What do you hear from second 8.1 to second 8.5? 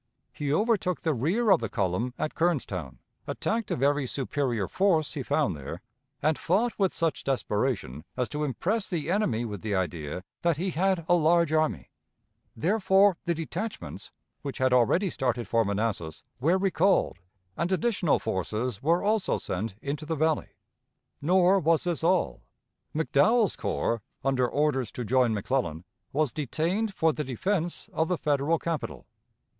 as to